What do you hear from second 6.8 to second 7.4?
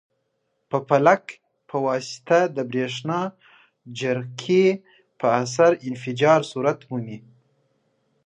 مومي.